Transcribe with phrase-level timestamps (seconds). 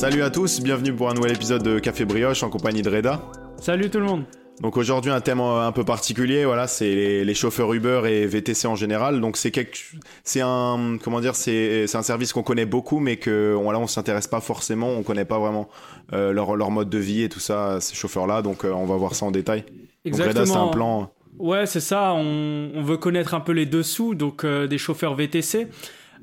[0.00, 3.20] Salut à tous, bienvenue pour un nouvel épisode de Café Brioche en compagnie de Reda.
[3.58, 4.24] Salut tout le monde.
[4.62, 8.24] Donc aujourd'hui un thème euh, un peu particulier, voilà, c'est les, les chauffeurs Uber et
[8.24, 9.20] VTC en général.
[9.20, 9.76] Donc c'est quelque,
[10.24, 13.86] c'est un, comment dire, c'est un service qu'on connaît beaucoup, mais que on, là on
[13.86, 15.68] s'intéresse pas forcément, on connaît pas vraiment
[16.14, 18.40] euh, leur leur mode de vie et tout ça, ces chauffeurs-là.
[18.40, 19.64] Donc euh, on va voir ça en détail.
[20.06, 21.12] Donc Reda, c'est un plan.
[21.38, 22.14] Ouais, c'est ça.
[22.14, 25.68] On, on, veut connaître un peu les dessous, donc euh, des chauffeurs VTC.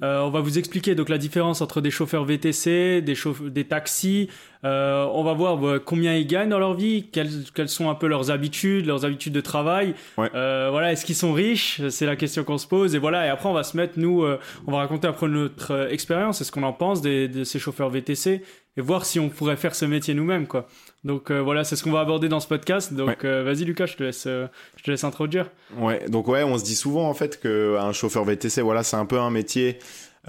[0.03, 3.15] Euh, on va vous expliquer donc la différence entre des chauffeurs VTC, des,
[3.49, 4.29] des taxis.
[4.63, 7.95] Euh, on va voir bah, combien ils gagnent dans leur vie, quelles, quelles, sont un
[7.95, 9.93] peu leurs habitudes, leurs habitudes de travail.
[10.17, 10.29] Ouais.
[10.33, 11.81] Euh, voilà, est-ce qu'ils sont riches?
[11.89, 12.95] C'est la question qu'on se pose.
[12.95, 15.71] Et voilà, et après on va se mettre nous, euh, on va raconter peu notre
[15.71, 18.41] euh, expérience, et ce qu'on en pense des, de ces chauffeurs VTC,
[18.77, 20.67] et voir si on pourrait faire ce métier nous-mêmes, quoi.
[21.03, 22.93] Donc euh, voilà, c'est ce qu'on va aborder dans ce podcast.
[22.93, 23.17] Donc ouais.
[23.25, 25.49] euh, vas-y Lucas, je te laisse, euh, je te laisse introduire.
[25.77, 28.97] Ouais, donc ouais, on se dit souvent en fait que un chauffeur VTC, voilà, c'est
[28.97, 29.79] un peu un métier.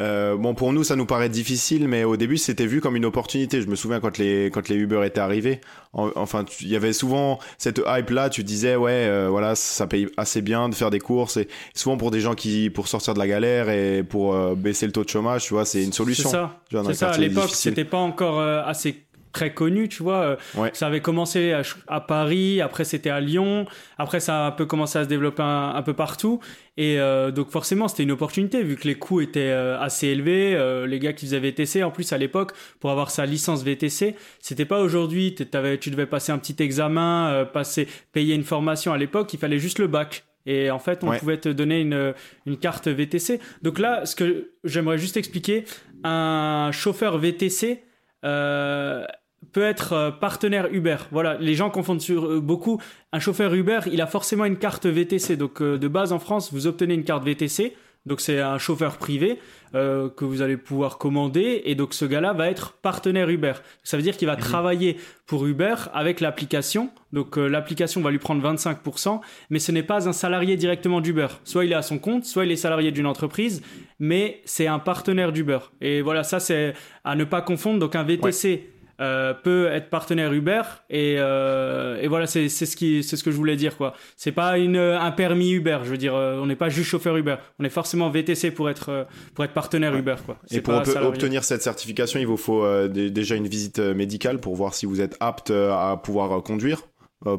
[0.01, 3.05] Euh, bon, pour nous, ça nous paraît difficile, mais au début, c'était vu comme une
[3.05, 3.61] opportunité.
[3.61, 5.61] Je me souviens quand les quand les Uber étaient arrivés.
[5.92, 8.31] En, enfin, il y avait souvent cette hype là.
[8.31, 11.37] Tu disais ouais, euh, voilà, ça paye assez bien de faire des courses.
[11.37, 14.87] Et souvent pour des gens qui pour sortir de la galère et pour euh, baisser
[14.87, 16.28] le taux de chômage, tu vois, c'est une solution.
[16.28, 16.61] C'est ça.
[16.87, 17.11] C'est ça.
[17.11, 20.37] À l'époque, c'était pas encore euh, assez très connu, tu vois.
[20.57, 20.71] Ouais.
[20.73, 23.67] Ça avait commencé à, à Paris, après c'était à Lyon,
[23.98, 26.41] après ça a un peu commencé à se développer un, un peu partout.
[26.77, 30.55] Et euh, donc forcément c'était une opportunité vu que les coûts étaient euh, assez élevés.
[30.55, 34.15] Euh, les gars qui faisaient VTC, en plus à l'époque, pour avoir sa licence VTC,
[34.39, 35.34] c'était pas aujourd'hui.
[35.34, 38.93] Tu devais passer un petit examen, euh, passer, payer une formation.
[38.93, 40.25] À l'époque, il fallait juste le bac.
[40.47, 41.19] Et en fait, on ouais.
[41.19, 42.15] pouvait te donner une,
[42.47, 43.41] une carte VTC.
[43.62, 45.65] Donc là, ce que j'aimerais juste expliquer,
[46.05, 47.83] un chauffeur VTC,
[48.25, 49.05] euh,
[49.53, 50.97] peut être euh, partenaire Uber.
[51.11, 52.81] Voilà, les gens confondent sur euh, beaucoup.
[53.12, 55.36] Un chauffeur Uber, il a forcément une carte VTC.
[55.36, 57.75] Donc euh, de base en France, vous obtenez une carte VTC.
[58.09, 59.39] Donc c'est un chauffeur privé
[59.75, 63.53] euh, que vous allez pouvoir commander et donc ce gars-là va être partenaire Uber.
[63.84, 64.41] Ça veut dire qu'il va mmh.
[64.41, 66.91] travailler pour Uber avec l'application.
[67.12, 69.20] Donc euh, l'application va lui prendre 25%,
[69.50, 71.28] mais ce n'est pas un salarié directement d'Uber.
[71.44, 73.62] Soit il est à son compte, soit il est salarié d'une entreprise,
[73.99, 75.59] mais c'est un partenaire d'Uber.
[75.82, 76.72] Et voilà, ça c'est
[77.05, 77.78] à ne pas confondre.
[77.78, 82.66] Donc un VTC ouais euh, peut être partenaire Uber et, euh, et voilà c'est c'est
[82.66, 83.94] ce qui c'est ce que je voulais dire quoi.
[84.16, 87.16] C'est pas une un permis Uber je veux dire euh, on n'est pas juste chauffeur
[87.16, 87.37] Uber.
[87.60, 89.04] On est forcément VTC pour être euh,
[89.34, 90.00] pour être partenaire ouais.
[90.00, 90.37] Uber quoi.
[90.50, 94.56] Et pour obtenir cette certification il vous faut euh, déjà une visite euh, médicale pour
[94.56, 96.82] voir si vous êtes apte à pouvoir conduire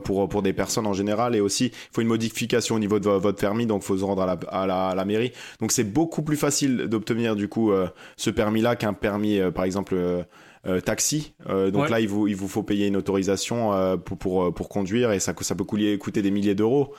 [0.03, 1.35] pour, pour des personnes en général.
[1.35, 4.03] Et aussi il faut une modification au niveau de votre permis donc il faut se
[4.03, 5.33] rendre à la, à la, à la mairie.
[5.59, 7.71] Donc c'est beaucoup plus facile d'obtenir du coup
[8.15, 10.25] ce permis là qu'un permis par exemple
[10.67, 11.33] euh, taxi.
[11.47, 11.89] Euh, donc ouais.
[11.89, 15.19] là, il vous, il vous faut payer une autorisation euh, pour, pour, pour conduire et
[15.19, 16.93] ça, ça peut coûter, coûter des milliers d'euros.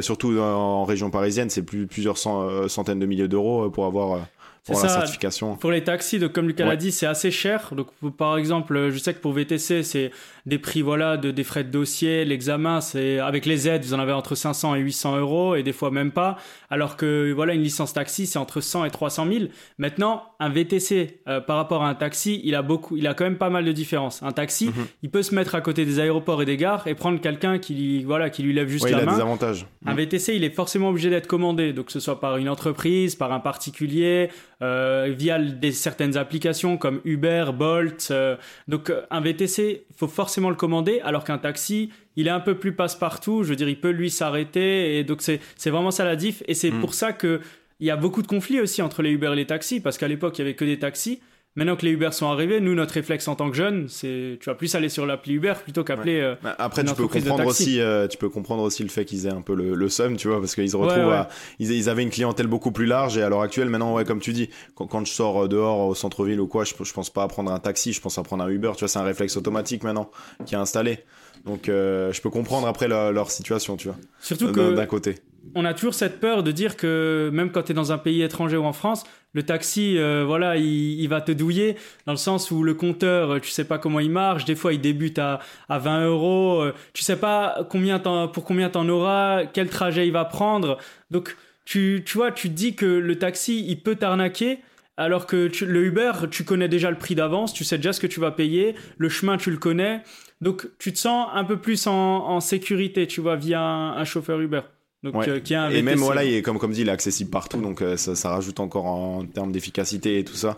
[0.00, 4.26] surtout en, en, région parisienne, c'est plus, plusieurs cent, centaines de milliers d'euros pour avoir
[4.64, 4.94] pour la ça.
[5.00, 5.56] certification.
[5.56, 6.70] Pour les taxis, donc comme Lucas ouais.
[6.70, 7.72] l'a dit, c'est assez cher.
[7.74, 10.10] Donc par exemple, je sais que pour VTC, c'est
[10.46, 13.98] des prix voilà de des frais de dossier, l'examen, c'est avec les aides, vous en
[13.98, 16.36] avez entre 500 et 800 euros et des fois même pas.
[16.70, 19.44] Alors que voilà une licence taxi, c'est entre 100 et 300 000.
[19.78, 23.24] Maintenant, un VTC euh, par rapport à un taxi, il a beaucoup, il a quand
[23.24, 24.22] même pas mal de différences.
[24.22, 24.86] Un taxi, mm -hmm.
[25.02, 27.74] il peut se mettre à côté des aéroports et des gares et prendre quelqu'un qui
[27.74, 29.12] lui voilà qui lui lève juste ouais, la il main.
[29.12, 29.66] A des avantages.
[29.86, 33.16] Un VTC, il est forcément obligé d'être commandé, donc que ce soit par une entreprise,
[33.16, 34.30] par un particulier,
[34.62, 38.08] via des certaines applications comme Uber, Bolt.
[38.10, 38.36] Euh,
[38.68, 42.56] donc un VTC, il faut forcément le commander, alors qu'un taxi, il est un peu
[42.56, 43.42] plus passe-partout.
[43.42, 46.42] Je veux dire, il peut lui s'arrêter, et donc c'est vraiment ça la diff.
[46.46, 46.80] Et c'est mm.
[46.80, 47.40] pour ça que
[47.80, 50.06] il y a beaucoup de conflits aussi entre les Uber et les taxis, parce qu'à
[50.06, 51.20] l'époque il y avait que des taxis.
[51.54, 54.48] Maintenant que les Uber sont arrivés, nous notre réflexe en tant que jeunes, c'est tu
[54.48, 56.20] vas plus aller sur l'appli Uber plutôt qu'appeler.
[56.20, 56.36] Ouais.
[56.44, 59.32] Euh, Après, tu peux comprendre aussi, euh, tu peux comprendre aussi le fait qu'ils aient
[59.32, 61.12] un peu le, le seum, tu vois, parce qu'ils se retrouvent, ouais, ouais.
[61.12, 64.06] À, ils, ils, avaient une clientèle beaucoup plus large et à l'heure actuelle, maintenant, ouais,
[64.06, 67.10] comme tu dis, quand, quand je sors dehors au centre-ville ou quoi, je, je pense
[67.10, 69.04] pas à prendre un taxi, je pense à prendre un Uber, tu vois, c'est un
[69.04, 70.10] réflexe automatique maintenant
[70.46, 71.00] qui est installé.
[71.44, 73.96] Donc, euh, je peux comprendre après leur, leur situation, tu vois.
[74.20, 75.16] Surtout que d'un côté
[75.54, 78.22] on a toujours cette peur de dire que même quand tu es dans un pays
[78.22, 81.76] étranger ou en France, le taxi, euh, voilà, il, il, va te douiller
[82.06, 84.44] dans le sens où le compteur, tu sais pas comment il marche.
[84.44, 86.60] Des fois, il débute à, à 20 euros.
[86.60, 90.78] Euh, tu sais pas combien pour combien t'en auras, quel trajet il va prendre.
[91.10, 94.58] Donc, tu, tu vois, tu te dis que le taxi, il peut t'arnaquer.
[94.98, 98.00] Alors que tu, le Uber, tu connais déjà le prix d'avance, tu sais déjà ce
[98.00, 100.02] que tu vas payer, le chemin, tu le connais.
[100.42, 104.04] Donc, tu te sens un peu plus en, en sécurité, tu vois, via un, un
[104.04, 104.60] chauffeur Uber.
[105.02, 105.28] Donc, ouais.
[105.28, 107.30] euh, qui a un et même voilà, il est comme comme dit, il est accessible
[107.30, 110.56] partout, donc euh, ça, ça, rajoute encore en, en termes d'efficacité et tout ça.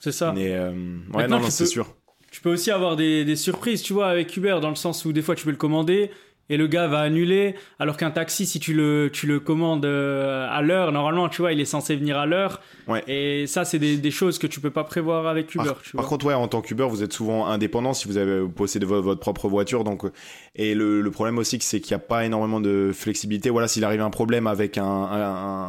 [0.00, 0.32] C'est ça.
[0.34, 0.70] Mais euh,
[1.14, 1.94] ouais, non, non c'est sûr.
[2.30, 5.12] Tu peux aussi avoir des, des, surprises, tu vois, avec Uber, dans le sens où
[5.12, 6.10] des fois tu peux le commander
[6.50, 7.54] et le gars va annuler.
[7.78, 11.52] Alors qu'un taxi, si tu le, tu le commandes euh, à l'heure, normalement, tu vois,
[11.52, 12.60] il est censé venir à l'heure.
[12.86, 13.02] Ouais.
[13.08, 15.64] Et ça, c'est des, des choses que tu peux pas prévoir avec Uber.
[15.64, 16.08] Par, tu par vois.
[16.10, 19.20] contre, ouais, en tant qu'Uber, vous êtes souvent indépendant si vous avez possédez vo- votre
[19.20, 19.84] propre voiture.
[19.84, 20.12] Donc, euh,
[20.56, 23.48] et le, le problème aussi, c'est qu'il n'y a pas énormément de flexibilité.
[23.48, 25.20] Voilà, s'il arrive un problème avec un, un,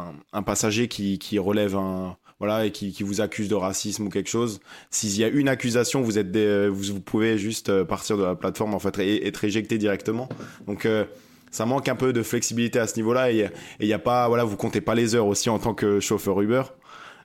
[0.08, 4.06] un- un passager qui, qui relève un voilà et qui, qui vous accuse de racisme
[4.06, 4.58] ou quelque chose,
[4.90, 8.24] s'il y a une accusation, vous êtes des- vous, vous pouvez juste euh, partir de
[8.24, 10.28] la plateforme en fait et être éjecté directement.
[10.66, 11.04] Donc euh,
[11.52, 13.48] ça manque un peu de flexibilité à ce niveau-là et
[13.78, 16.40] il y a pas voilà vous comptez pas les heures aussi en tant que chauffeur
[16.40, 16.62] Uber.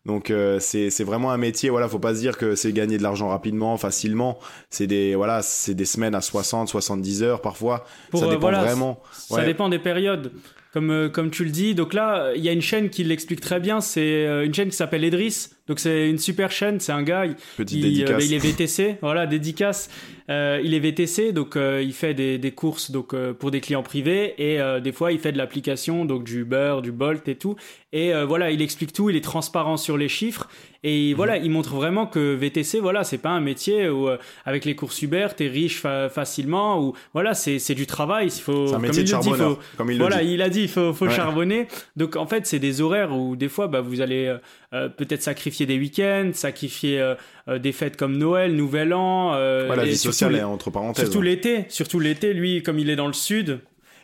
[0.06, 3.04] Donc euh, c'est vraiment un métier voilà faut pas se dire que c'est gagner de
[3.04, 4.38] l'argent rapidement facilement
[4.70, 8.42] c'est des voilà c'est des semaines à 60 70 heures parfois Pour, ça euh, dépend
[8.42, 10.32] voilà, vraiment Ça dépend des périodes.
[10.78, 11.74] Comme, euh, comme tu le dis.
[11.74, 13.82] Donc là, il y a une chaîne qui l'explique très bien.
[13.82, 15.48] C'est euh, une chaîne qui s'appelle Edris.
[15.68, 16.80] Donc c'est une super chaîne.
[16.80, 17.26] C'est un gars.
[17.26, 19.90] il- il, euh, dédicace il est VTC, voilà, dédicace.
[20.30, 23.62] Euh, il est VTC, donc euh, il fait des, des courses donc euh, pour des
[23.62, 27.26] clients privés et euh, des fois il fait de l'application, donc du Uber, du Bolt
[27.30, 27.56] et tout.
[27.94, 30.50] Et euh, voilà, il explique tout, il est transparent sur les chiffres
[30.84, 31.16] et Mhm.
[31.16, 34.76] voilà, il montre vraiment que VTC, voilà, c'est pas un métier où euh, avec les
[34.76, 38.28] courses Uber t'es riche fa- facilement ou voilà, c'est c'est du travail.
[38.28, 40.26] Il faut, c'est un comme métier il de dit, charbonneur faut- comme il voilà, le
[40.28, 41.12] dit il a dit, il faut, faut Ouais.
[41.16, 41.68] charbonner.
[41.96, 44.38] Donc en fait, c'est des horaires où des fois, bah, vous allez euh,
[44.74, 47.16] euh, peut-être sacrifier des week-ends, sacrifier euh,
[47.48, 49.34] euh, des fêtes comme Noël, Nouvel An.
[49.34, 52.90] euh, Ouais, la vie sociale est entre parenthèses Surtout l'été, surtout l'été, lui, comme il
[52.90, 53.60] est dans le sud.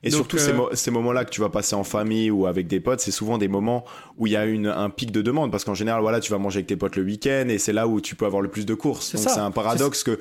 [0.06, 2.68] Et Donc, surtout, ces, mo- ces moments-là que tu vas passer en famille ou avec
[2.68, 3.86] des potes, c'est souvent des moments
[4.18, 5.50] où il y a une, un pic de demande.
[5.50, 7.88] Parce qu'en général, voilà, tu vas manger avec tes potes le week-end et c'est là
[7.88, 9.16] où tu peux avoir le plus de courses.
[9.16, 10.20] Donc c'est un paradoxe que,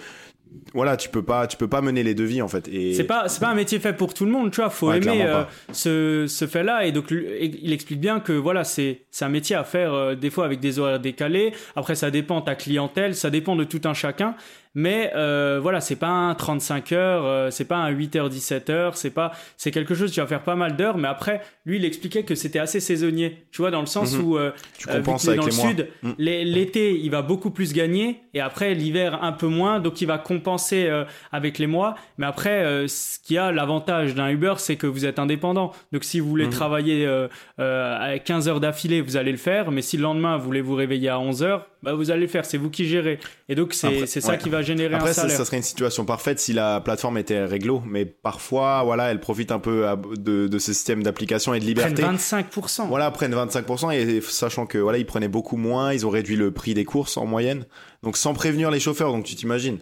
[0.75, 2.69] voilà, tu peux pas, tu peux pas mener les devis en fait.
[2.69, 4.71] Et C'est pas, c'est pas un métier fait pour tout le monde, tu vois.
[4.71, 6.87] Faut Ouais, aimer euh, ce, ce fait-là.
[6.87, 10.31] Et donc, il explique bien que voilà, c'est, c'est un métier à faire euh, des
[10.31, 11.53] fois avec des horaires décalés.
[11.77, 14.35] Après, ça dépend de ta clientèle, ça dépend de tout un chacun.
[14.75, 18.71] Mais euh, voilà, c'est pas un 35 heures, euh, c'est pas un 8 heures, 17
[18.71, 20.97] heures, c'est pas, c'est quelque chose, tu vas faire pas mal d'heures.
[20.97, 24.25] Mais après, lui, il expliquait que c'était assez saisonnier, tu vois, dans le sens Mhm.
[24.25, 25.69] où euh, tu Euh, compenses avec dans les le mois.
[25.69, 26.11] sud, Mm.
[26.19, 30.07] l'é- l'été, il va beaucoup plus gagner et après l'hiver un peu moins, donc il
[30.07, 31.95] va compenser euh, avec les mois.
[32.17, 35.73] Mais après, euh, ce qui a l'avantage d'un Uber, c'est que vous êtes indépendant.
[35.93, 36.51] Donc si vous voulez Mhm.
[36.53, 37.29] travailler euh,
[37.61, 39.71] euh, à 15 heures d'affilée, vous allez le faire.
[39.71, 42.27] Mais si le lendemain vous voulez vous réveiller à 11 heures, bah, vous allez le
[42.29, 42.45] faire.
[42.45, 43.19] C'est vous qui gérez.
[43.49, 44.39] Et donc c'est Après, ça ouais.
[44.39, 45.37] qui va générer Après, un salaire.
[45.37, 49.51] ça serait une situation parfaite si la plateforme était réglo, mais parfois, voilà, elle profite
[49.53, 49.87] un peu
[50.17, 52.25] de, de ce système d'application et de Ils prennent liberté.
[52.27, 52.89] 25%.
[52.89, 56.51] Voilà, prennent 25% et sachant que voilà, ils prenaient beaucoup moins, ils ont réduit le
[56.53, 57.67] prix des courses en moyenne.
[58.03, 59.79] Donc sans prévenir les chauffeurs, donc tu t'imagines.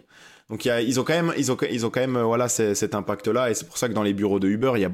[0.49, 2.93] Donc y a, ils ont quand même, ils ont, ils ont quand même, voilà, cet
[2.95, 4.91] impact-là et c'est pour ça que dans les bureaux de Uber, il y a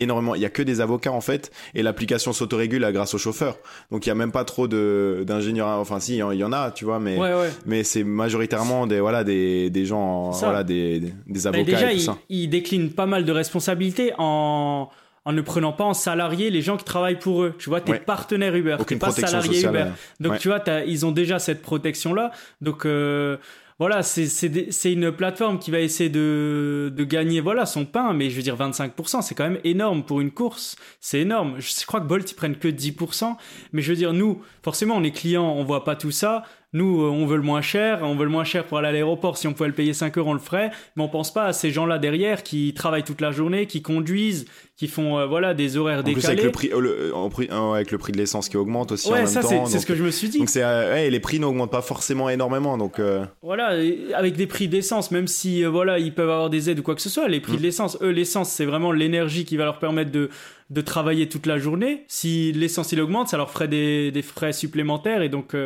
[0.00, 3.58] énormément, il y a que des avocats en fait et l'application s'autorégule grâce aux chauffeurs.
[3.90, 6.70] Donc il y a même pas trop de d'ingénieurs, enfin si, il y en- a,
[6.70, 7.50] tu vois, mais Ouais, ouais.
[7.66, 10.46] mais c'est majoritairement des voilà des des gens, Ça.
[10.46, 12.18] voilà des des, Mais avocats déjà, et tout il, ça.
[12.28, 14.88] il décline pas mal de responsabilités en,
[15.24, 17.54] en ne prenant pas en salarié les gens qui travaillent pour eux.
[17.58, 17.98] Tu vois, t'es Ouais.
[18.00, 19.74] partenaire Uber, t'es pas protection salarié sociale.
[19.74, 19.82] Uber.
[19.82, 19.90] euh,
[20.20, 20.38] Donc Ouais.
[20.38, 22.30] tu vois, ils ont déjà cette protection-là.
[22.60, 23.36] Donc euh,
[23.78, 28.34] voilà, c'est une plateforme qui va essayer de, de gagner voilà son pain, mais je
[28.34, 30.74] veux dire 25%, c'est quand même énorme pour une course.
[31.00, 31.60] C'est énorme.
[31.60, 33.36] Je crois que Bolt ils prennent que 10%,
[33.72, 36.42] mais je veux dire nous, forcément, on est clients, on voit pas tout ça.
[36.74, 38.92] Nous, euh, on veut le moins cher, on veut le moins cher pour aller à
[38.92, 39.38] l'aéroport.
[39.38, 40.70] Si on pouvait le payer 5 euros, on le ferait.
[40.96, 44.44] Mais on pense pas à ces gens-là derrière qui travaillent toute la journée, qui conduisent,
[44.76, 46.32] qui font euh, voilà des horaires En plus décalés.
[46.34, 49.08] avec le prix, euh, le- en euh, avec le prix de l'essence qui augmente aussi
[49.08, 49.64] en ouais, même ça temps.
[49.66, 50.38] c'est ce que je me suis dit.
[50.40, 53.00] Donc c'est ouais, et les prix n'augmentent pas forcément énormément donc
[53.42, 53.70] Voilà,
[54.14, 57.00] avec des prix d'essence, même si voilà, ils peuvent avoir des aides ou quoi que
[57.02, 57.56] ce soit, les prix Mm.
[57.56, 60.28] de l'essence, eux, l'essence, c'est vraiment l'énergie qui va leur permettre de,
[60.70, 62.04] de travailler toute la journée.
[62.08, 65.56] Si l'essence il augmente, ça leur ferait des, des frais supplémentaires et donc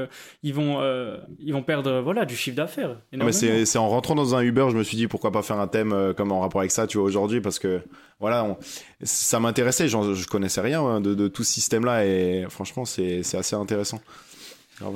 [0.45, 2.97] ils vont euh, ils vont perdre voilà du chiffre d'affaires.
[3.13, 5.67] mais c'est en rentrant dans un Uber je me suis dit pourquoi pas faire un
[5.69, 7.81] thème euh, comme en rapport avec ça tu vois aujourd'hui parce que
[8.21, 8.57] voilà on-
[9.03, 13.21] ça m'intéressait je connaissais rien hein, de, de tout ce système là et franchement c'est
[13.35, 14.01] assez intéressant.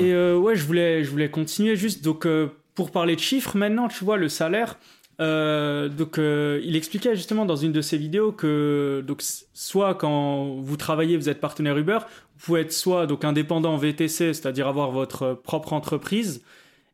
[0.00, 3.56] Et euh, ouais, je voulais, je voulais continuer juste donc euh, pour parler de chiffres
[3.56, 4.78] maintenant, tu vois le salaire.
[5.20, 9.22] euh, donc euh, il expliquait justement dans une de ses vidéos que donc
[9.54, 11.98] soit quand vous travaillez, vous êtes partenaire Uber,
[12.36, 16.42] vous pouvez être soit donc indépendant VTC, c'est-à-dire avoir votre propre entreprise.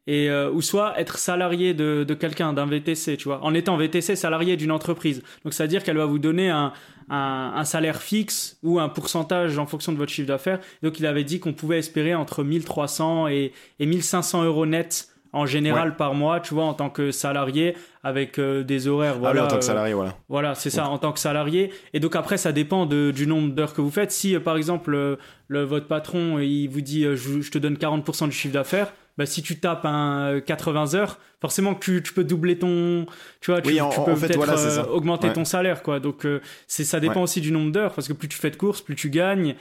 [0.09, 4.17] Et euh, ou soit être salarié de, quelqu'un d'un VTC, tu vois, en étant VTC
[4.17, 5.23] salarié d'une entreprise.
[5.45, 6.73] Donc c'est à dire qu'elle va vous donner un,
[7.09, 10.59] un, un salaire fixe ou un pourcentage en fonction de votre chiffre d'affaires.
[10.83, 15.47] Donc il avait dit qu'on pouvait espérer entre 1300 et, et 1500 euros net en
[15.47, 19.15] général par mois, tu vois, en tant que salarié avec euh, des horaires.
[19.17, 20.17] ah Voilà, oui en tant que euh, salarié voilà.
[20.29, 21.73] voilà, c'est ça, en tant que salarié.
[21.95, 24.13] Et donc après, ça dépend de, du nombre d'heures que vous faites.
[24.13, 25.17] Si, euh, par exemple, euh,
[25.49, 28.53] le, votre patron, euh, il vous dit, euh, je, je te donne 40% du chiffre
[28.53, 33.07] d'affaires, bah, si tu tapes un 80 heures, forcément que tu, peux doubler ton,
[33.41, 36.01] tu vois, tu, peux peut-être augmenter ton salaire, quoi.
[36.01, 36.27] Donc
[36.67, 38.97] c'est ça dépend aussi du nombre d'heures, parce que plus tu fais de courses, plus
[38.97, 39.55] tu gagnes.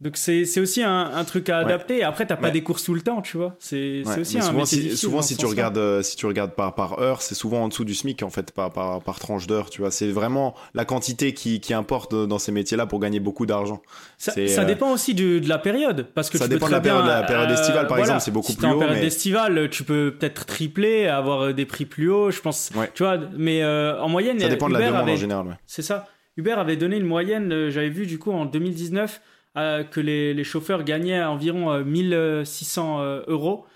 [0.00, 2.04] Donc c'est aussi un, un, truc à adapter.
[2.04, 3.56] Après, t'as pas des courses tout le temps, tu vois.
[3.58, 7.00] C'est aussi un souvent, si, souvent si tu regardes euh, si tu regardes par par
[7.00, 9.80] heure, c'est souvent en dessous du SMIC en fait, par par, par tranche d'heure, tu
[9.80, 9.90] vois.
[9.90, 13.82] C'est vraiment la quantité qui, qui importe dans ces métiers-là pour gagner beaucoup d'argent.
[14.18, 16.80] Ça, ça euh, dépend aussi de, de, la période, parce que ça dépend de la
[16.80, 17.04] période.
[17.04, 18.76] la période estivale, par exemple, c'est beaucoup si plus haut.
[18.76, 19.06] En période mais...
[19.06, 22.70] estivale, tu peux peut-être tripler, avoir des prix plus hauts, je pense.
[22.94, 25.12] Tu vois, mais euh, en moyenne, ça dépend Uber de la demande avait...
[25.14, 25.58] en général.
[25.66, 26.06] C'est ça.
[26.36, 29.20] Uber avait donné une moyenne, j'avais vu du coup en 2019
[29.58, 33.66] euh, que les, les, chauffeurs gagnaient environ 1600 euh, euh, euros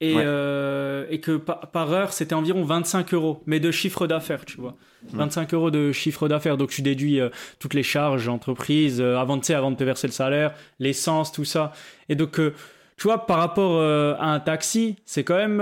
[0.00, 4.76] et, et que par, heure c'était environ 25 euros, mais de chiffre d'affaires, tu vois.
[5.12, 7.20] 25 euros de chiffre d'affaires, donc tu déduis
[7.58, 11.72] toutes les charges entreprises avant, de, avant de te verser le salaire, l'essence, tout ça.
[12.08, 15.60] Et donc, tu vois, par rapport à un taxi, c'est quand même,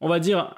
[0.00, 0.54] on va dire,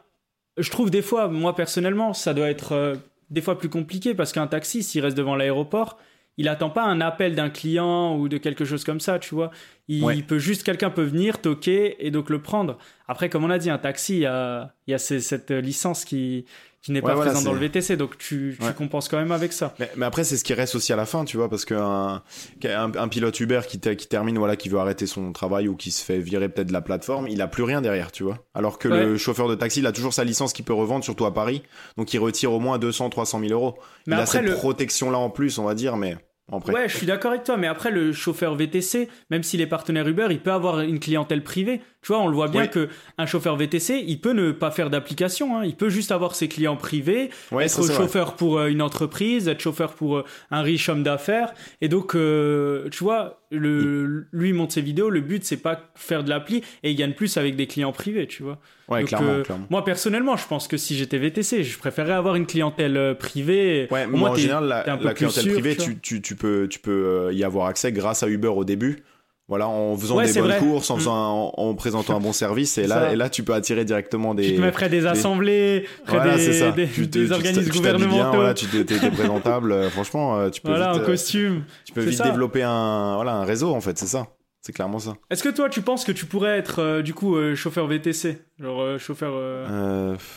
[0.59, 2.99] je trouve des fois, moi personnellement, ça doit être
[3.31, 5.99] des fois plus compliqué parce qu'un taxi, s'il reste devant l'aéroport,
[6.39, 9.51] il attend pas un appel d'un client ou de quelque chose comme ça, tu vois.
[9.89, 12.79] Il, peut juste, quelqu'un peut venir, toquer et donc le prendre.
[13.09, 16.05] Après, comme on a dit, un taxi, il y a, il y a cette licence
[16.05, 16.45] qui,
[16.83, 19.75] qui n'est pas présente dans le VTC, donc tu, tu compenses quand même avec ça.
[19.97, 22.23] Mais, après, c'est ce qui reste aussi à la fin, tu vois, parce qu'un
[22.65, 26.05] un, pilote Uber qui, qui termine, voilà, qui veut arrêter son travail ou qui se
[26.05, 28.39] fait virer peut-être de la plateforme, il a plus rien derrière, tu vois.
[28.55, 31.27] Alors que le chauffeur de taxi, il a toujours sa licence qu'il peut revendre, surtout
[31.27, 31.63] à Paris,
[31.97, 33.79] donc il retire au moins 200, 300 000 euros.
[34.07, 36.17] Mais il a cette protection-là en plus, on va dire, mais.
[36.51, 40.09] Ouais, je suis d'accord avec toi, mais après le chauffeur VTC, même s'il est partenaire
[40.09, 41.83] Uber, il peut avoir une clientèle privée.
[42.09, 42.89] Tu vois, on le voit bien que
[43.19, 45.67] un chauffeur VTC, il peut ne pas faire d'application, hein.
[45.67, 47.29] il peut juste avoir ses clients privés,
[47.61, 51.89] être chauffeur pour euh, une entreprise, être chauffeur pour euh, un riche homme d'affaires, et
[51.89, 56.31] donc euh, tu vois, le, lui monte ses vidéos, le but c'est pas faire de
[56.31, 58.59] l'appli et il gagne plus avec des clients privés, tu vois.
[58.89, 62.47] Ouais, clairement, clairement, Moi personnellement, je pense que si j'étais VTC, je préférerais avoir une
[62.47, 63.87] clientèle privée.
[63.91, 67.45] Ouais, moi en général, la, la clientèle privée, tu, tu, tu, peux, tu peux y
[67.45, 69.03] avoir accès grâce à Uber au début.
[69.49, 70.99] Voilà, en faisant des bonnes courses, en, mm.
[70.99, 74.45] faisant en, présentant un bon service, et là, et là, tu peux attirer directement des.
[74.45, 78.15] Tu te mets près des assemblées, près des, des, tu des organismes gouvernementaux.
[78.15, 79.73] Bien, voilà, tu t'es présentable.
[79.73, 80.69] Euh, franchement, euh, tu peux.
[80.69, 81.65] Voilà, vite, en costume.
[81.87, 84.27] Tu peux vite développer un, voilà, un réseau, en fait, c'est ça.
[84.61, 85.15] C'est clairement ça.
[85.31, 88.99] Est-ce que toi, tu penses que tu pourrais être euh, du coup chauffeur VTC, genre
[88.99, 89.33] chauffeur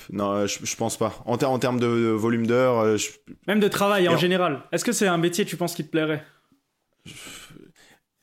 [0.10, 1.22] Non, je, je, pense pas.
[1.26, 2.96] En, en termes de, volume d'heures,
[3.46, 4.62] même de travail en général.
[4.72, 6.24] Est-ce que c'est un métier, tu penses, qui te plairait?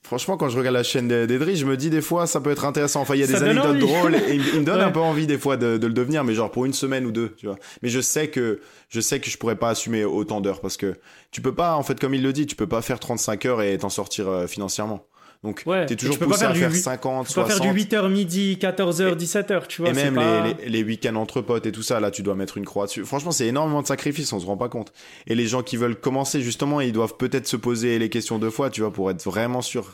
[0.08, 2.64] Franchement, quand je regarde la chaîne d'Edry, je me dis des fois, ça peut être
[2.64, 3.02] intéressant.
[3.02, 5.36] Enfin, il y a des anecdotes drôles et il, me donne un peu envie des
[5.36, 7.56] fois de, le devenir, mais genre pour une semaine ou deux, tu vois.
[7.82, 10.96] Mais je sais que je sais que je pourrais pas assumer autant d'heures parce que
[11.30, 13.60] tu peux pas, en fait, comme il le dit, tu peux pas faire 35 heures
[13.60, 15.06] et t'en sortir euh, financièrement.
[15.44, 17.28] Donc, ouais, t'es toujours poussé à faire 50, 60.
[17.28, 19.90] Tu peux faire du 8h midi, 14h, 17h, tu vois.
[19.90, 22.64] Et même les, les, week-ends entre potes et tout ça, là, tu dois mettre une
[22.64, 23.04] croix dessus.
[23.04, 24.92] Franchement, c'est énormément de sacrifices, on se rend pas compte.
[25.28, 28.50] Et les gens qui veulent commencer, justement, ils doivent peut-être se poser les questions deux
[28.50, 29.92] fois, tu vois, pour être vraiment sûr.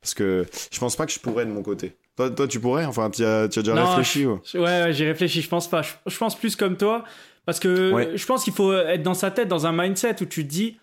[0.00, 1.96] Parce que je pense pas que je pourrais de mon côté.
[2.16, 4.40] Toi, toi tu pourrais Enfin, tu as, as, déjà réfléchi ou...
[4.54, 5.82] Ouais, ouais j'ai réfléchi, je pense pas.
[5.82, 7.04] Je, pense plus comme toi.
[7.46, 10.44] Parce que je pense qu'il faut être dans sa tête, dans un mindset où tu
[10.44, 10.78] te dis,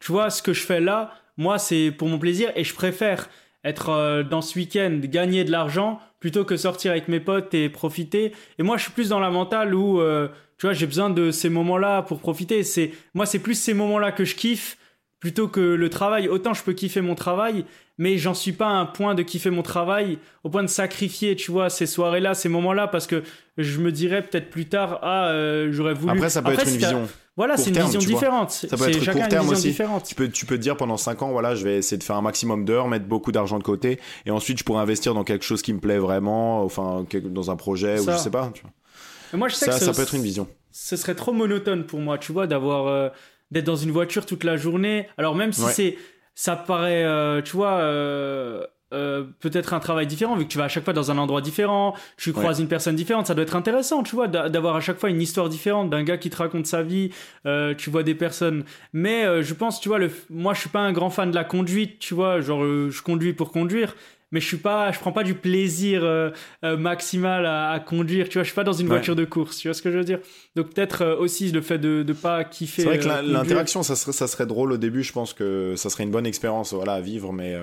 [0.00, 3.28] tu vois, ce que je fais là, moi, c'est pour mon plaisir et je préfère
[3.64, 7.68] être euh, dans ce week-end, gagner de l'argent plutôt que sortir avec mes potes et
[7.68, 8.32] profiter.
[8.58, 10.28] Et moi, je suis plus dans la mentale où, euh,
[10.58, 12.62] tu vois, j'ai besoin de ces moments-là pour profiter.
[12.62, 14.78] C'est moi, c'est plus ces moments-là que je kiffe
[15.20, 16.28] plutôt que le travail.
[16.28, 17.64] Autant je peux kiffer mon travail,
[17.98, 21.36] mais j'en suis pas à un point de kiffer mon travail, au point de sacrifier,
[21.36, 23.22] tu vois, ces soirées-là, ces moments-là, parce que
[23.56, 26.12] je me dirais peut-être plus tard, ah, euh, j'aurais voulu.
[26.12, 27.08] Après, ça peut être une vision.
[27.36, 28.50] Voilà, c'est une vision différente.
[28.50, 29.68] Ça peut être court terme aussi.
[29.68, 30.04] Différente.
[30.04, 32.16] Tu peux, tu peux te dire pendant 5 ans, voilà, je vais essayer de faire
[32.16, 35.44] un maximum d'heures, mettre beaucoup d'argent de côté, et ensuite je pourrais investir dans quelque
[35.44, 38.50] chose qui me plaît vraiment, enfin, dans un projet, ou je sais pas.
[38.54, 39.38] Tu vois.
[39.38, 40.48] moi, je sais ça, que ça peut être une vision.
[40.72, 43.08] Ce serait trop monotone pour moi, tu vois, d'avoir, euh,
[43.50, 45.08] d'être dans une voiture toute la journée.
[45.18, 45.98] Alors même si c'est,
[46.34, 47.78] ça paraît, euh, tu vois.
[47.78, 51.18] Euh, euh, peut-être un travail différent vu que tu vas à chaque fois dans un
[51.18, 54.80] endroit différent, tu croises une personne différente, ça doit être intéressant, tu vois, d'avoir à
[54.80, 57.10] chaque fois une histoire différente d'un gars qui te raconte sa vie,
[57.46, 58.64] euh, tu vois des personnes.
[58.92, 61.34] Mais euh, je pense, tu vois, le, moi je suis pas un grand fan de
[61.34, 63.96] la conduite, tu vois, genre je conduis pour conduire,
[64.36, 66.28] mais je suis pas je prends pas du plaisir euh,
[66.62, 69.68] euh, maximal à, conduire tu vois je suis pas dans une voiture de course tu
[69.68, 70.18] vois ce que je veux dire?
[70.56, 73.96] Donc peut-être euh, aussi le fait de de pas kiffer c'est vrai que l'interaction ça
[73.96, 76.92] serait ça serait drôle au début je pense que ça serait une bonne expérience voilà
[76.92, 77.56] à vivre mais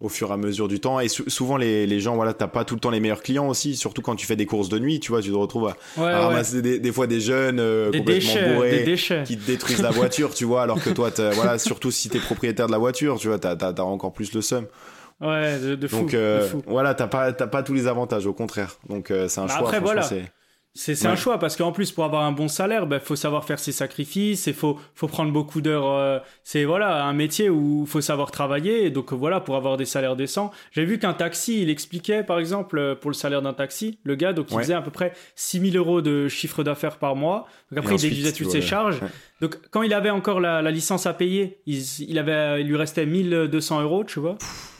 [0.00, 1.00] au fur et à mesure du temps.
[1.00, 3.74] Et souvent les, les gens voilà t'as pas tout le temps les meilleurs clients aussi
[3.74, 6.60] surtout quand tu fais des courses de nuit tu vois tu te retrouves à, ramasser
[6.60, 10.62] des, des, fois des jeunes complètement déchets, bourrés qui te détruisent la voiture tu vois
[10.62, 13.82] alors que toi voilà surtout si t'es propriétaire de la voiture tu vois t'as as,
[13.82, 14.66] encore plus le seum
[15.20, 15.96] Ouais, de, de fou.
[16.00, 16.62] Donc de euh, fou.
[16.66, 18.76] voilà, t'as pas t'as pas tous les avantages, au contraire.
[18.88, 19.66] Donc euh, c'est un Bah, choix.
[19.68, 20.02] après, voilà.
[20.02, 20.22] c'est-
[21.04, 21.06] Ouais.
[21.08, 23.72] un choix parce qu'en plus pour avoir un bon salaire, il faut savoir faire ses
[23.72, 25.90] sacrifices, il faut faut prendre beaucoup d'heures.
[25.90, 28.84] euh, c'est voilà un métier où il faut savoir travailler.
[28.86, 30.52] Et donc voilà pour avoir des salaires décents.
[30.70, 34.14] J'ai vu qu'un taxi, il expliquait par exemple euh, pour le salaire d'un taxi, le
[34.14, 34.62] gars donc il Ouais.
[34.62, 37.46] faisait à peu près 6000 euros de chiffre d'affaires par mois.
[37.72, 39.00] Donc après Et il ensuite, déduisait toutes ses charges.
[39.40, 42.76] Donc quand il avait encore la, la licence à payer, il, il avait il lui
[42.76, 44.36] restait 1200 euros, tu vois.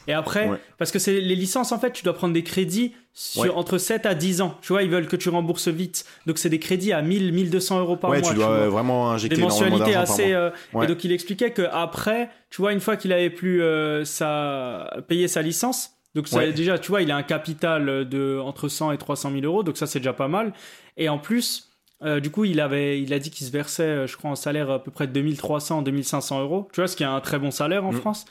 [0.08, 0.58] Et après, Ouais.
[0.78, 3.50] parce que c'est les licences, en fait, tu dois prendre des crédits sur, Ouais.
[3.50, 4.56] entre 7 à 10 ans.
[4.60, 6.04] Tu vois, ils veulent que tu rembourses vite.
[6.26, 8.28] Donc, c'est des crédits à 1000, 1200 euros par ouais, mois.
[8.30, 8.54] tu dois vois.
[8.56, 10.28] euh, vraiment injecter Des mensualités par assez.
[10.32, 10.50] mois.
[10.76, 10.82] euh.
[10.82, 14.90] Et donc, il expliquait que après, tu vois, une fois qu'il avait plus euh, sa...
[15.06, 18.90] payé sa licence, donc ça, déjà, tu vois, il a un capital de entre 100
[18.92, 19.62] et 300 000 euros.
[19.62, 20.52] Donc, ça, c'est déjà pas mal.
[20.96, 21.69] Et en plus.
[22.02, 24.36] Euh, du coup, il avait, il a dit qu'il se versait, euh, je crois, un
[24.36, 26.68] salaire à peu près de 2300, 2500 euros.
[26.72, 27.96] Tu vois, ce qui est un très bon salaire en Mm.
[27.96, 28.24] France.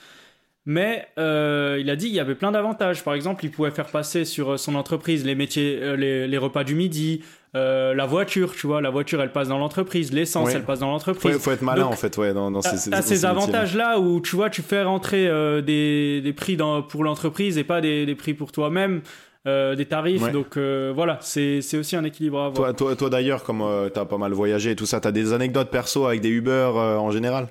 [0.66, 3.04] Mais euh, il a dit qu'il y avait plein d'avantages.
[3.04, 6.38] Par exemple, il pouvait faire passer sur euh, son entreprise les métiers, euh, les, les
[6.38, 7.24] repas du midi,
[7.56, 8.80] euh, la voiture, tu vois.
[8.82, 10.12] La voiture, elle passe dans l'entreprise.
[10.14, 11.38] L'essence, elle passe dans Faut, l'entreprise.
[11.38, 13.30] faut être malin Donc, en fait, ouais, dans, dans ces, dans ces métiers-là.
[13.30, 17.64] avantages-là où, tu vois, tu fais rentrer euh, des, des prix dans, pour l'entreprise et
[17.64, 19.02] pas des, des prix pour toi-même,
[19.48, 20.22] euh, des tarifs.
[20.22, 20.32] Ouais.
[20.32, 22.54] Donc euh, voilà, c'est aussi un équilibre à avoir.
[22.70, 25.34] Toi, toi, toi d'ailleurs, comme euh, t'as pas mal voyagé et tout ça, t'as des
[25.34, 27.48] anecdotes perso avec des Uber euh, en général?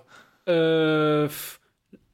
[0.48, 1.28] Euh,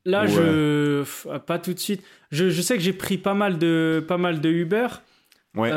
[0.05, 0.29] là, Ouais.
[0.29, 2.03] je pff, pas tout de suite.
[2.31, 4.87] Je, je sais que j'ai pris pas mal de pas mal de Uber.
[5.57, 5.71] Ouais.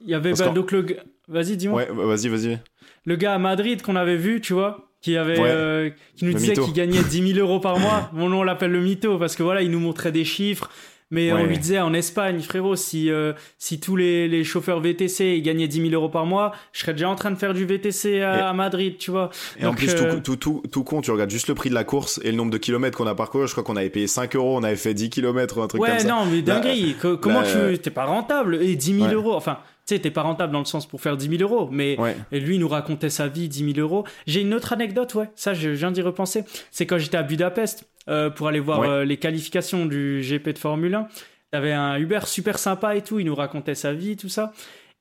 [0.00, 0.86] Il y avait bah, donc le
[1.28, 2.58] vas-y dis-moi Ouais, vas-y, vas-y.
[3.04, 5.48] le gars à Madrid qu'on avait vu, tu vois, qui avait Ouais.
[5.50, 8.10] euh, qui nous disait qu'il gagnait 10 000 euros par mois.
[8.12, 10.70] Mon nom on l'appelle le mytho parce que voilà, il nous montrait des chiffres.
[11.12, 11.46] Mais on Ouais.
[11.46, 15.68] lui disait en Espagne, frérot, si, euh, si tous les, les chauffeurs VTC ils gagnaient
[15.68, 18.38] 10 000 euros par mois, je serais déjà en train de faire du VTC à,
[18.38, 19.30] Et- à Madrid, tu vois.
[19.60, 21.74] Et en plus, euh, tout, tout, tout, tout con, tu regardes juste le prix de
[21.74, 23.46] la course et le nombre de kilomètres qu'on a parcouru.
[23.46, 25.80] Je crois qu'on avait payé 5 euros, on avait fait 10 kilomètres ou un truc
[25.80, 26.08] Ouais, comme ça.
[26.08, 26.96] non, mais dinguerie.
[27.00, 27.78] Co- Comment tu.
[27.78, 28.56] T'es pas rentable?
[28.62, 29.14] Et 10 000 Ouais.
[29.14, 29.34] euros.
[29.34, 31.68] Enfin, tu sais, t'es pas rentable dans le sens pour faire 10 000 euros.
[31.70, 32.16] Mais Ouais.
[32.32, 34.04] et lui, il nous racontait sa vie, 10 000 euros.
[34.26, 35.30] J'ai une autre anecdote, ouais.
[35.36, 36.42] Ça, je viens d'y repenser.
[36.72, 38.88] C'est quand j'étais à Budapest euh, pour aller voir Ouais.
[38.88, 41.08] euh, les qualifications du GP de Formule 1.
[41.50, 43.18] T'avais un Uber super sympa et tout.
[43.18, 44.52] Il nous racontait sa vie, tout ça.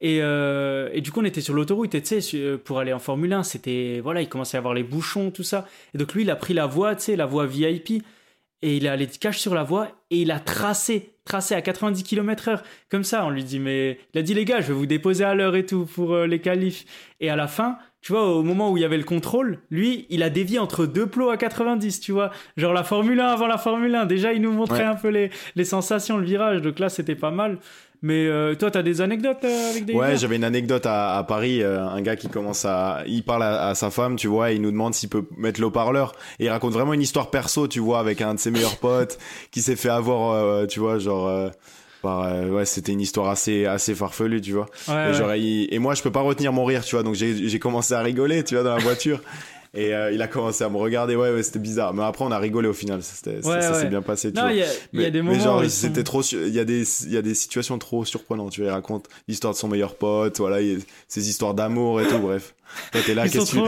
[0.01, 2.99] Et, euh, et du coup, on était sur l'autoroute, et tu sais, pour aller en
[2.99, 4.01] Formule 1, c'était.
[4.03, 5.65] Voilà, il commençait à avoir les bouchons, tout ça.
[5.93, 8.03] Et donc, lui, il a pris la voie, tu sais, la voie VIP,
[8.61, 12.03] et il est allé cache sur la voie, et il a tracé, tracé à 90
[12.03, 12.59] km/h.
[12.89, 13.99] Comme ça, on lui dit, mais.
[14.13, 16.27] Il a dit, les gars, je vais vous déposer à l'heure et tout pour euh,
[16.27, 16.85] les qualifs.
[17.19, 20.05] Et à la fin, tu vois, au moment où il y avait le contrôle, lui,
[20.09, 22.29] il a dévié entre deux plots à 90, tu vois.
[22.55, 24.05] Genre la Formule 1 avant la Formule 1.
[24.05, 24.83] Déjà, il nous montrait Ouais.
[24.85, 26.61] un peu les, les sensations, le virage.
[26.61, 27.57] Donc là, c'était pas mal.
[28.01, 31.23] Mais euh, toi, t'as des anecdotes euh, avec des Ouais, j'avais une anecdote à, à
[31.23, 34.51] Paris, euh, un gars qui commence à, il parle à, à sa femme, tu vois,
[34.51, 37.67] et il nous demande s'il peut mettre l'eau-parleur, et il raconte vraiment une histoire perso,
[37.67, 39.17] tu vois, avec un de ses meilleurs potes
[39.51, 41.49] qui s'est fait avoir, tu vois, genre,
[42.01, 44.67] par, ouais, c'était une histoire assez, assez farfelue, tu vois.
[44.87, 45.13] Ouais, et, ouais.
[45.13, 47.93] genre, il- et moi, je peux pas retenir mon rire, tu vois, donc j'ai commencé
[47.95, 49.21] à rigoler, tu vois, dans la voiture.
[49.75, 51.93] Et euh, il a commencé à me regarder, ouais, ouais c'était bizarre.
[51.93, 53.89] Mais après, on a rigolé au final, ça, Ouais, ça s'est ouais.
[53.89, 54.53] bien passé, tu Non, vois.
[54.53, 55.43] il y a, il y a Mais- des mais moments.
[55.43, 58.05] genre, ils sont- c'était trop, il y a des, il y a des situations trop
[58.05, 58.51] surprenantes.
[58.51, 62.07] Tu vois, il raconte l'histoire de son meilleur pote, voilà, il- ses histoires d'amour et
[62.07, 62.53] tout, bref.
[62.91, 63.67] Toi, t'es là, qu'est-ce que trop...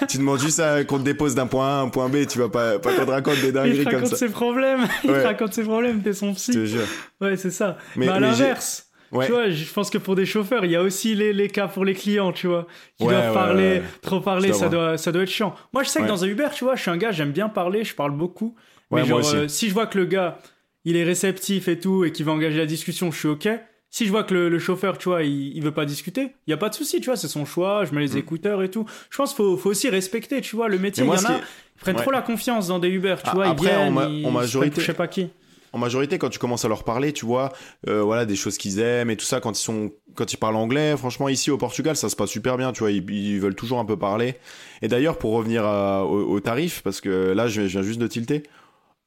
[0.00, 2.38] tu, tu demandes juste qu'on te dépose d'un point A à un point B, tu
[2.38, 4.16] vas pas, pas qu'on te raconte des Il dingueries comme raconte ça.
[4.16, 4.86] ses problèmes.
[5.04, 6.02] Il raconte ses problèmes.
[6.02, 6.50] T'es son Je psy.
[6.52, 6.86] te jure.
[7.20, 7.76] Ouais, c'est ça.
[7.96, 8.87] Mais- Mais, à mais l'inverse.
[9.12, 9.26] Ouais.
[9.26, 11.66] Tu vois, je pense que pour des chauffeurs, il y a aussi les, les cas
[11.68, 12.66] pour les clients, tu vois,
[12.98, 15.54] qui Ouais, doivent ouais, parler, trop parler, ça doit, ça doit être chiant.
[15.72, 17.48] Moi, je sais que dans un Uber, tu vois, je suis un gars, j'aime bien
[17.48, 18.54] parler, je parle beaucoup.
[18.90, 20.38] Mais genre, euh, si je vois que le gars,
[20.84, 23.48] il est réceptif et tout, et qu'il va engager la discussion, je suis OK.
[23.90, 26.50] Si je vois que le, le chauffeur, tu vois, il, il veut pas discuter, il
[26.50, 28.18] y a pas de souci, tu vois, c'est son choix, je mets les Mm.
[28.18, 28.84] écouteurs et tout.
[29.10, 31.04] Je pense qu'il faut, faut aussi respecter, tu vois, le métier.
[31.04, 31.44] Il y en a, qui
[31.80, 34.06] prennent trop la confiance dans des Uber, tu Ah, vois, après, ils en viennent, ma-
[34.06, 35.30] ils en majorité- je sais pas qui.
[35.72, 37.52] En majorité, quand tu commences à leur parler, tu vois,
[37.88, 40.56] euh, voilà, des choses qu'ils aiment et tout ça, quand ils sont, quand ils parlent
[40.56, 43.54] anglais, franchement, ici au Portugal, ça se passe super bien, tu vois, ils, ils veulent
[43.54, 44.34] toujours un peu parler.
[44.82, 48.00] Et d'ailleurs, pour revenir à- au, au tarif, parce que là, je, je viens juste
[48.00, 48.42] de tilter,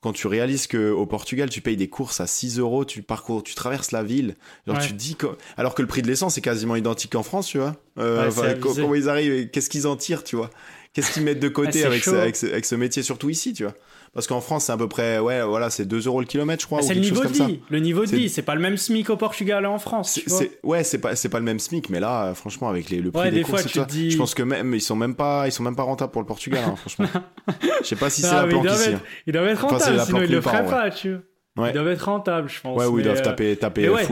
[0.02, 3.44] quand tu réalises que au Portugal, tu payes des courses à 6 euros, tu parcours,
[3.44, 4.82] tu traverses la ville, genre Ouais.
[4.82, 7.48] tu te dis, que- alors que le prix de l'essence est quasiment identique en France,
[7.48, 7.76] tu vois.
[8.00, 10.50] Euh, Ouais, comment ils arrivent, qu'est-ce qu'ils en tirent, tu vois.
[10.94, 13.54] Qu'est-ce qu'ils mettent de Ah, côté avec, ce, avec, ce, avec ce métier, surtout ici,
[13.54, 13.74] tu vois?
[14.14, 16.66] Parce qu'en France, c'est à peu près, ouais, voilà, c'est 2 euros le kilomètre, je
[16.66, 17.62] crois, Ah, ou c'est le niveau de vie.
[17.70, 20.20] Le niveau de C'est- vie, c'est pas le même SMIC au Portugal et en France.
[20.22, 20.42] Tu vois.
[20.64, 23.22] ouais, c'est pas c'est pas le même SMIC, mais là, franchement, avec les, le prix
[23.22, 25.48] Ouais, des, des courses fois, ça, dis- je pense que même ils sont même pas
[25.48, 27.08] ils sont même pas rentables pour le Portugal, hein, franchement.
[27.84, 28.90] Je sais pas si c'est la planque ici.
[28.90, 31.16] être- Ils doivent être rentables, sinon ils le feraient pas, tu
[31.56, 31.70] vois.
[31.70, 32.78] Ils doivent être rentables, je pense.
[32.78, 34.06] Ouais, où ils doivent euh, taper taper mais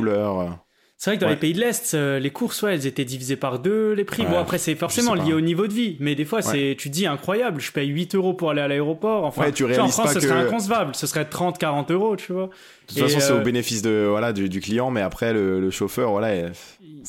[1.00, 1.02] euh.
[1.02, 1.34] C'est vrai que dans Ouais.
[1.36, 4.24] les pays de l'Est, euh, les courses, ouais, elles étaient divisées par deux, les prix.
[4.24, 5.96] Ouais, bon, après, c'est forcément lié au niveau de vie.
[6.02, 8.68] Mais des fois, c'est, tu te dis incroyable, je paye 8 euros pour aller à
[8.68, 9.24] l'aéroport.
[9.24, 10.94] Enfin, tu vois, en France, ce que- serait inconcevable.
[10.96, 12.48] Ce serait 30, 40 euros, tu vois.
[12.48, 12.50] De
[12.88, 15.72] toute façon, c'est euh, au bénéfice de, voilà, du, du client, mais après, le, le
[15.72, 16.28] chauffeur, voilà,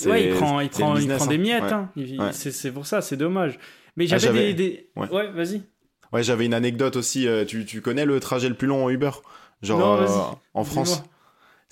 [0.06, 1.38] Ouais, il prend, il prend, il business, prend des hein.
[1.38, 1.72] miettes.
[1.72, 1.90] Hein.
[2.32, 3.58] C'est, pour ça, c'est dommage.
[3.96, 5.30] Mais Ah, j'avais des, des- Ouais.
[5.32, 5.62] vas-y.
[6.12, 7.26] Ouais, j'avais une anecdote aussi.
[7.26, 9.10] euh, tu, tu connais le trajet le plus long en Uber?
[9.62, 10.06] Genre Non, euh,
[10.54, 11.02] en France?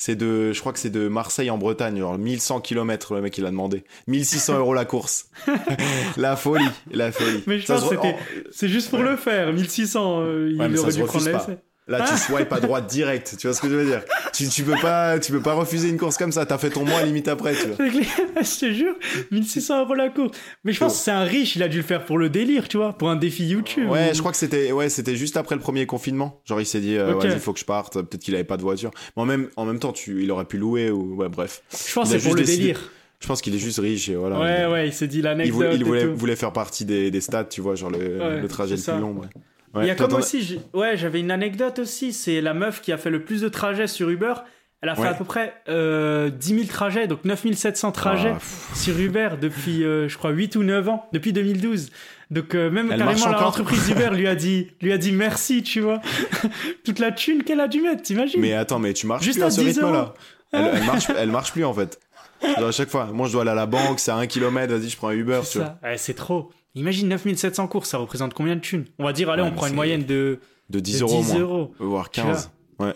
[0.00, 3.36] C'est de, je crois que c'est de Marseille en Bretagne, genre 1100 km le mec
[3.36, 3.82] il a demandé.
[4.06, 5.28] 1600 euros la course.
[6.16, 7.42] la folie, la folie.
[7.48, 9.10] Mais je Ça pense se que re- c'était, en- c'est juste pour Ouais.
[9.10, 9.52] le faire.
[9.52, 11.42] 1600, euh, il Ouais, aurait dû prendre la pas.
[11.44, 11.58] essai.
[11.88, 13.34] Là, tu swipes à droite direct.
[13.38, 14.02] Tu vois ce que je veux dire?
[14.34, 16.44] Tu, tu peux pas, tu peux pas refuser une course comme ça.
[16.44, 17.86] T'as fait ton mois limite après, tu vois.
[17.88, 18.94] Je te jure,
[19.30, 20.36] 1600 euros la course.
[20.64, 22.68] Mais je pense que c'est un riche, il a dû le faire pour le délire,
[22.68, 23.88] tu vois, pour un défi YouTube.
[23.88, 26.40] Ouais, ou- je crois que c'était, ouais, c'était juste après le premier confinement.
[26.44, 27.22] Genre, il s'est dit, euh, Ok.
[27.24, 27.94] vas-y, il faut que je parte.
[27.94, 28.90] Peut-être qu'il avait pas de voiture.
[29.16, 31.62] Mais en même, en même temps, tu, il aurait pu louer ou, ouais, bref.
[31.70, 32.92] Je pense il que c'est pour le décidé- délire.
[33.20, 34.38] Je pense qu'il est juste riche et voilà.
[34.38, 35.54] Ouais, il, ouais, il s'est dit il l'anecdote.
[35.56, 36.14] voulait, il voulait, tout.
[36.14, 39.00] voulait faire partie des, des stats, tu vois, genre le, Ouais, le trajet le plus
[39.00, 39.12] long.
[39.14, 39.26] Ouais.
[39.74, 42.92] Il y Ouais, a comme aussi, ouais, j'avais une anecdote aussi, c'est la meuf qui
[42.92, 44.34] a fait le plus de trajets sur Uber.
[44.80, 45.08] Elle a fait Ouais.
[45.08, 50.08] à peu près euh, 10 000 trajets, donc 9700 trajets Ah, sur Uber depuis, euh,
[50.08, 51.90] je crois, 8 ou 9 ans, depuis 2012.
[52.30, 55.80] Donc euh, même Elle carrément l'entreprise Uber lui a dit, lui a dit merci, tu
[55.80, 56.00] vois.
[56.84, 58.40] Toute la thune qu'elle a dû mettre, t'imagines?
[58.40, 59.88] Mais attends, mais tu marches Juste plus à à ce 10 euros.
[59.88, 60.14] rythme-là.
[60.52, 61.98] Elle, elle marche, elle marche plus en fait.
[62.42, 64.72] Genre, à chaque fois, moi je dois aller à la banque, c'est à 1 km,
[64.72, 65.58] vas-y, je prends un Uber, tu C'est.
[65.58, 66.50] Ouais, c'est trop.
[66.78, 68.84] Imagine 9700 courses, ça représente combien de thunes?
[68.98, 70.38] On va dire, allez, Ouais, on prend une c'est moyenne de,
[70.70, 71.74] De de 10 euros au 10 moins, euros.
[71.78, 72.30] voire Tu vois.
[72.32, 72.50] 15.
[72.78, 72.94] Ouais,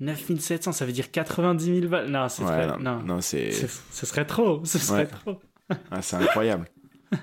[0.00, 2.08] 9700, ça veut dire 90 000 balles.
[2.10, 3.02] Non, ce ouais, serait, non, non.
[3.02, 4.60] non, c'est C'est- Ce serait trop.
[4.64, 5.06] Ce serait Ouais.
[5.06, 5.40] trop.
[5.90, 6.66] ah, c'est incroyable.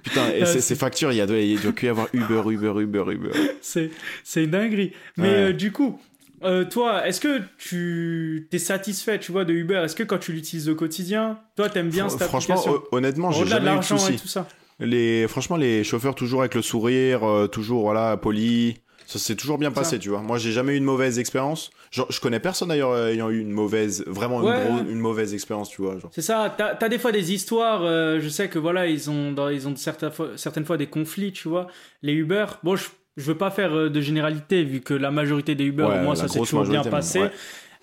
[0.03, 2.73] Putain, et Ouais, ces, c'est- factures, il y a il doit y avoir Uber, Uber,
[2.81, 3.29] Uber, Uber.
[3.61, 3.91] C'est,
[4.23, 4.91] c'est une dinguerie.
[5.17, 5.99] Mais euh, du coup,
[6.43, 9.81] euh, toi, est-ce que tu t'es satisfait, tu vois, de Uber?
[9.85, 12.83] Est-ce que quand tu l'utilises au quotidien, toi, t'aimes bien cette Franchement, application?
[12.91, 14.17] hon- honnêtement, j'ai jamais eu de l'argent et soucis.
[14.19, 14.47] tout ça.
[14.79, 18.77] Les, franchement, les chauffeurs toujours avec le sourire, euh, toujours voilà poli.
[19.07, 19.75] Ça s'est toujours bien Ça.
[19.75, 20.21] passé, tu vois.
[20.21, 21.69] Moi, j'ai jamais eu une mauvaise expérience.
[21.91, 25.69] Genre, je connais personne d'ailleurs euh, ayant eu une mauvaise, vraiment une, gros- mauvaise expérience,
[25.69, 25.97] tu vois.
[26.11, 29.31] C'est ça, t'as as des fois des histoires, euh, je sais que voilà, ils ont,
[29.31, 31.67] dans, ils ont certaines fois, certaines fois des conflits, tu vois.
[32.01, 32.85] Les Uber, bon, je,
[33.15, 36.01] je veux pas faire euh, de généralité, vu que la majorité des Uber, Ouais, au
[36.01, 37.19] moins, ça s'est toujours bien même, passé.
[37.21, 37.31] ouais.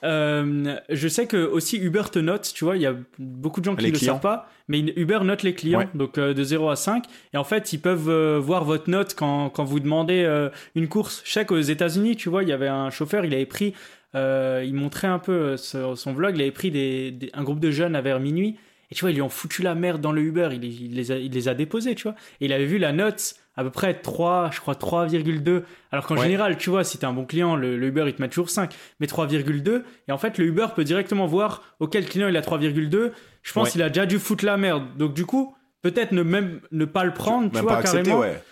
[0.04, 3.64] Euh, je sais que aussi Uber te note, tu vois, il y a beaucoup de
[3.66, 5.88] gens qui Les ne le savent pas, mais Uber note les clients, Ouais.
[5.94, 9.14] donc euh, de 0 à 5, et en fait, ils peuvent euh, voir votre note
[9.14, 10.28] quand, quand vous demandez
[10.74, 11.22] une course.
[11.24, 13.74] Je sais qu'aux États-Unis, tu vois, il y avait un chauffeur, il avait pris,
[14.14, 17.70] euh, il montrait un peu son vlog, il avait pris des, des- un groupe de
[17.70, 18.56] jeunes à vers minuit,
[18.92, 20.94] et tu vois, ils lui ont foutu la merde dans le Uber, il, les- il
[20.94, 23.64] les, a, il les a déposés, tu vois, et il avait vu la note à
[23.64, 26.22] peu près 3, je crois 3,2, alors qu'en Ouais.
[26.24, 28.50] général, tu vois, si t'es un bon client, le, le Uber, il te met toujours
[28.50, 32.42] 5, mais 3,2, et en fait, le Uber peut directement voir auquel client il a
[32.42, 33.70] 3,2, je pense Ouais.
[33.72, 37.04] qu'il a déjà dû foutre la merde, donc du coup, peut-être ne même ne pas
[37.04, 38.20] le prendre, tu vois, pas accepté, carrément.
[38.20, 38.42] ouais.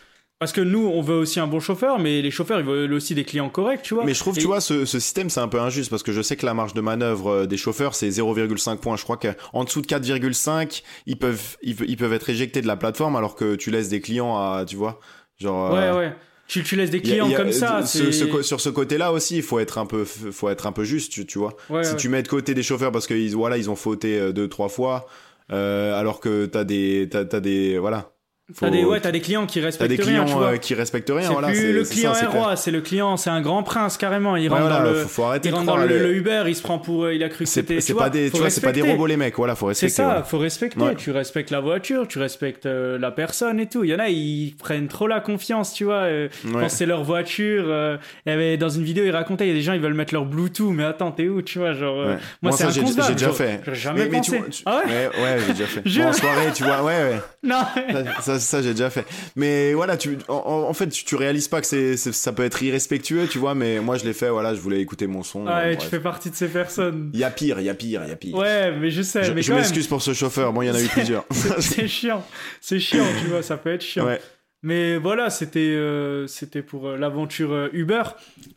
[0.40, 3.14] Parce que nous, on veut aussi un bon chauffeur, mais les chauffeurs, ils veulent aussi
[3.14, 4.06] des clients corrects, tu vois.
[4.06, 6.12] Mais je trouve, Et- tu vois, ce, ce système, c'est un peu injuste parce que
[6.12, 8.96] je sais que la marge de manœuvre euh, des chauffeurs, c'est 0,5 points.
[8.96, 12.66] Je crois qu'en dessous de 4,5, ils peuvent, ils, pe- ils peuvent être éjectés de
[12.66, 14.98] la plateforme alors que tu laisses des clients à, tu vois,
[15.38, 15.74] genre.
[15.74, 16.14] Ouais, euh, ouais.
[16.48, 17.84] Tu, tu laisses des a- clients a- comme ça.
[17.84, 20.84] ce- ce sur ce côté-là aussi, il faut être un peu, faut être un peu
[20.84, 21.54] juste, tu, tu vois.
[21.68, 21.96] Ouais, si ouais.
[21.98, 24.70] tu mets de côté des chauffeurs parce qu'ils, voilà, ils ont fauté euh, deux, trois
[24.70, 25.06] fois,
[25.52, 28.10] euh, alors que t'as des, t'as, t'as des, voilà.
[28.58, 30.52] T'as des, ouais, t'as des clients qui t'as respectent des rien, clients tu vois.
[30.52, 31.48] euh, qui respectent rien, c'est voilà.
[31.48, 33.62] plus c'est- le c'est client ça, est c'est roi, c'est le client, c'est un grand
[33.62, 34.36] prince carrément.
[34.36, 36.56] Il Ouais, rentre voilà, dans le, faut, faut arrêter il rentre dans le, Uber, il
[36.56, 37.80] se prend pour, euh, il a cru que C'est c'était.
[37.80, 39.86] c'est pas des, faut tu vois, c'est pas des robots les mecs, voilà, faut C'est
[39.86, 39.94] respecter.
[39.94, 40.22] ça, voilà.
[40.24, 40.80] faut respecter.
[40.80, 40.94] Ouais.
[40.96, 43.84] Tu respectes la voiture, tu respectes euh, la personne et tout.
[43.84, 45.94] Il y en a, ils prennent trop la confiance, tu vois.
[46.04, 46.62] euh, Ouais.
[46.62, 49.62] Quand c'est leur voiture, euh, avait dans une vidéo, il racontait, il y a des
[49.62, 52.00] gens, ils veulent mettre leur Bluetooth, mais attends, t'es où, tu vois, genre.
[52.00, 52.18] euh, Ouais.
[52.42, 52.82] Moi, c'est ça, j'ai-
[53.14, 53.60] déjà fait.
[53.72, 54.40] Jamais pensé.
[54.66, 55.82] Ah ouais, ouais, ouais, j'ai déjà fait.
[56.10, 57.50] En soirée, tu vois, ouais, ouais.
[58.40, 59.06] Ça, j'ai déjà fait.
[59.36, 63.26] Mais voilà, tu, en, fait, tu, tu réalises pas que c'est, ça peut être irrespectueux,
[63.28, 65.46] tu vois, mais moi, je l'ai fait, voilà, je voulais écouter mon son.
[65.46, 67.10] Ouais, euh, tu fais partie de ces personnes.
[67.14, 68.36] Il y a pire, il y a pire, il y a pire.
[68.36, 70.80] Ouais, mais je sais, je je m'excuse pour ce chauffeur, bon, il y en a
[70.82, 71.24] eu plusieurs.
[71.60, 72.24] c'est chiant.
[72.60, 74.06] C'est chiant, tu vois, ça peut être chiant.
[74.06, 74.20] ouais.
[74.62, 78.02] Mais voilà, c'était euh, c'était pour euh, l'aventure euh, Uber.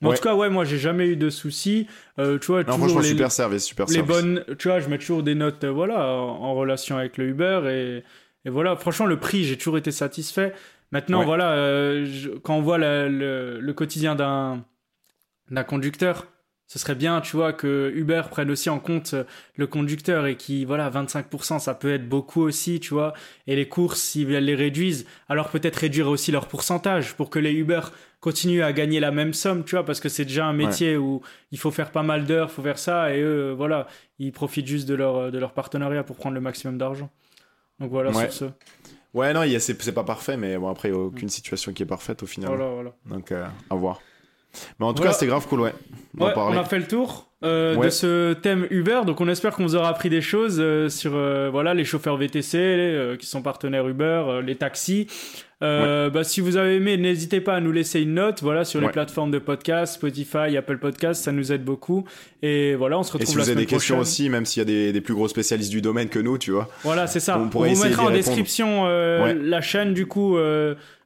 [0.01, 1.87] Mais En tout cas, ouais, moi j'ai jamais eu de soucis.
[2.17, 4.09] Tu vois, Non, toujours franchement, les, super service, super les service.
[4.09, 4.43] bonnes.
[4.59, 8.03] Tu vois, je mets toujours des notes, voilà, en, en relation avec le Uber et,
[8.45, 8.75] et voilà.
[8.75, 10.53] Franchement, le prix, j'ai toujours été satisfait.
[10.91, 11.25] Maintenant, Ouais.
[11.25, 14.63] voilà, euh, je- quand on voit la- le, le quotidien d'un
[15.51, 16.27] d'un conducteur,
[16.67, 19.23] ce serait bien, tu vois, que Uber prenne aussi en compte euh,
[19.57, 23.13] le conducteur et qui, voilà, 25%, ça peut être beaucoup aussi, tu vois.
[23.45, 27.51] Et les courses, s'ils les réduisent, alors peut-être réduire aussi leur pourcentage pour que les
[27.53, 27.81] Uber
[28.21, 31.21] continuent à gagner la même somme, tu vois, parce que c'est déjà un métier où
[31.51, 33.85] il faut faire pas mal d'heures, faut faire ça, et eux, voilà,
[34.17, 37.11] ils profitent juste de leur, de leur partenariat pour prendre le maximum d'argent.
[37.79, 38.45] Donc voilà, sur ce.
[39.13, 41.87] Ouais, non, c'est pas parfait, mais bon, après, il n'y a aucune situation qui est
[41.87, 42.49] parfaite au final.
[42.49, 42.95] Voilà, voilà.
[43.05, 44.01] Donc, euh, à voir.
[44.79, 45.73] Mais en tout cas, c'était grave cool, ouais.
[46.19, 49.63] On, on a fait le tour euh, de ce thème Uber, donc on espère qu'on
[49.63, 53.87] vous aura appris des choses euh, sur euh, voilà les chauffeurs VTC qui sont partenaires
[53.87, 55.07] Uber, les taxis.
[55.61, 58.89] Bah, si vous avez aimé, n'hésitez pas à nous laisser une note, voilà, sur les
[58.89, 62.03] plateformes de podcast, Spotify, Apple Podcast, ça nous aide beaucoup.
[62.41, 63.29] Et voilà, on se retrouve.
[63.29, 65.29] Et si vous avez des questions aussi, même s'il y a des, des, plus gros
[65.29, 66.69] spécialistes du domaine que nous, tu vois.
[66.83, 67.39] Voilà, c'est ça.
[67.39, 70.37] On, on vous mettra en description la chaîne du coup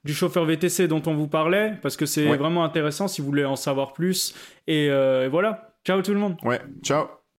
[0.05, 3.45] du chauffeur VTC dont on vous parlait, parce que c'est vraiment intéressant si vous voulez
[3.45, 4.33] en savoir plus.
[4.67, 5.66] Et, et voilà.
[5.87, 6.35] Ciao tout le monde.
[6.43, 7.07] Ouais, ciao.